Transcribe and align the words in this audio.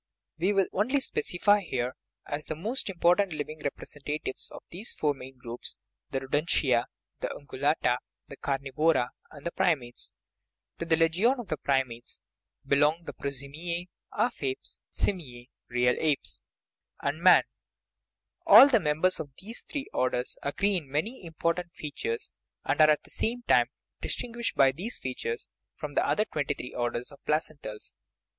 We 0.39 0.51
will 0.51 0.65
only 0.73 0.99
specify 0.99 1.59
here, 1.59 1.93
as 2.25 2.45
the 2.45 2.55
most 2.55 2.89
important 2.89 3.33
living 3.33 3.59
representatives 3.59 4.49
of 4.51 4.63
these 4.71 4.95
four 4.95 5.13
main 5.13 5.37
groups, 5.37 5.77
the 6.09 6.21
rodentia, 6.21 6.85
the 7.19 7.27
ungulata, 7.27 7.99
the 8.27 8.35
carnivora, 8.37 9.11
and 9.29 9.45
the 9.45 9.51
primates. 9.51 10.11
To 10.79 10.85
the 10.85 10.95
legion 10.95 11.35
of 11.39 11.49
the 11.49 11.57
primates 11.57 12.19
be 12.65 12.77
long 12.77 13.03
the 13.03 13.13
prosimise 13.13 13.89
(half 14.11 14.41
apes), 14.41 14.79
the 14.91 15.03
simiae 15.11 15.49
(real 15.69 15.95
apes), 15.99 16.41
and 17.03 17.21
man. 17.21 17.43
All 18.47 18.67
the 18.69 18.79
members 18.79 19.19
of 19.19 19.29
these 19.39 19.61
three 19.61 19.85
orders 19.93 20.35
agree 20.41 20.77
in 20.77 20.89
many 20.89 21.23
important 21.23 21.75
features, 21.75 22.31
and 22.65 22.81
are 22.81 22.89
at 22.89 23.03
the 23.03 23.11
same 23.11 23.43
time 23.43 23.69
distinguished 24.01 24.55
by 24.55 24.71
these 24.71 24.97
features 24.97 25.47
from 25.75 25.93
the 25.93 26.03
other 26.03 26.25
twenty 26.25 26.55
three 26.55 26.73
orders 26.73 27.11
of 27.11 27.23
placentals. 27.23 27.93